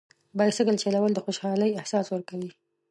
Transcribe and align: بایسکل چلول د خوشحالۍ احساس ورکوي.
بایسکل 0.37 0.75
چلول 0.83 1.11
د 1.13 1.19
خوشحالۍ 1.25 1.71
احساس 1.79 2.05
ورکوي. 2.09 2.51